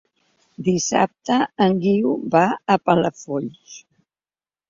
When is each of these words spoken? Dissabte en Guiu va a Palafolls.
Dissabte 0.67 1.35
en 1.65 1.75
Guiu 1.83 2.15
va 2.37 2.43
a 2.77 2.77
Palafolls. 2.89 3.77